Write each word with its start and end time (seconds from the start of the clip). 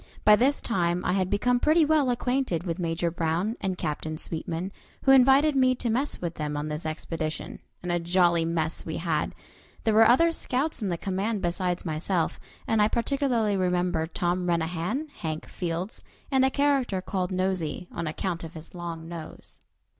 By 0.25 0.35
this 0.35 0.63
time 0.63 1.05
I 1.05 1.13
had 1.13 1.29
become 1.29 1.59
pretty 1.59 1.85
well 1.85 2.09
acquainted 2.09 2.63
with 2.63 2.79
Major 2.79 3.11
Brown 3.11 3.55
and 3.61 3.77
Captain 3.77 4.17
Sweetman, 4.17 4.71
who 5.03 5.11
invited 5.11 5.55
me 5.55 5.75
to 5.75 5.91
mess 5.91 6.19
with 6.19 6.33
them 6.33 6.57
on 6.57 6.69
this 6.69 6.87
expedition, 6.87 7.59
and 7.83 7.91
a 7.91 7.99
jolly 7.99 8.43
mess 8.43 8.83
we 8.83 8.97
had. 8.97 9.35
There 9.83 9.93
were 9.93 10.09
other 10.09 10.31
scouts 10.31 10.81
in 10.81 10.89
the 10.89 10.97
command 10.97 11.43
besides 11.43 11.85
myself, 11.85 12.39
and 12.65 12.81
I 12.81 12.87
particularly 12.87 13.55
remember 13.55 14.07
Tom 14.07 14.47
Renahan, 14.49 15.07
Hank 15.17 15.45
Fields, 15.45 16.01
and 16.31 16.43
a 16.43 16.49
character 16.49 16.99
called 16.99 17.31
"Nosey," 17.31 17.87
on 17.91 18.07
account 18.07 18.43
of 18.43 18.55
his 18.55 18.73
long 18.73 19.07
nose. 19.07 19.61